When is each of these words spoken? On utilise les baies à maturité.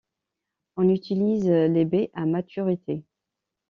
On 0.77 0.89
utilise 0.89 1.45
les 1.47 1.85
baies 1.85 2.09
à 2.15 2.25
maturité. 2.25 3.03